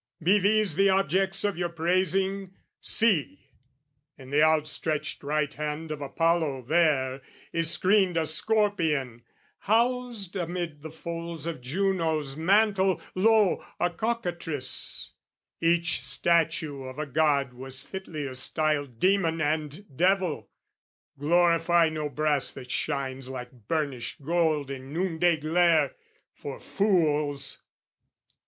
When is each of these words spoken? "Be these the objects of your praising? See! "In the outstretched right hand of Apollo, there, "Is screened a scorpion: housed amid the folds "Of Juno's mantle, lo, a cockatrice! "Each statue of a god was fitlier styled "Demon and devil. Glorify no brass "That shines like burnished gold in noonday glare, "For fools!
"Be 0.23 0.39
these 0.39 0.73
the 0.73 0.89
objects 0.89 1.43
of 1.43 1.59
your 1.59 1.69
praising? 1.69 2.55
See! 2.79 3.51
"In 4.17 4.31
the 4.31 4.41
outstretched 4.41 5.21
right 5.21 5.53
hand 5.53 5.91
of 5.91 6.01
Apollo, 6.01 6.63
there, 6.63 7.21
"Is 7.53 7.69
screened 7.69 8.17
a 8.17 8.25
scorpion: 8.25 9.21
housed 9.59 10.35
amid 10.35 10.81
the 10.81 10.89
folds 10.89 11.45
"Of 11.45 11.61
Juno's 11.61 12.35
mantle, 12.35 12.99
lo, 13.13 13.63
a 13.79 13.91
cockatrice! 13.91 15.11
"Each 15.59 16.01
statue 16.03 16.81
of 16.81 16.97
a 16.97 17.05
god 17.05 17.53
was 17.53 17.83
fitlier 17.83 18.33
styled 18.35 18.97
"Demon 18.97 19.39
and 19.39 19.85
devil. 19.95 20.49
Glorify 21.19 21.89
no 21.89 22.09
brass 22.09 22.49
"That 22.53 22.71
shines 22.71 23.29
like 23.29 23.67
burnished 23.67 24.25
gold 24.25 24.71
in 24.71 24.91
noonday 24.91 25.37
glare, 25.37 25.93
"For 26.33 26.59
fools! 26.59 27.61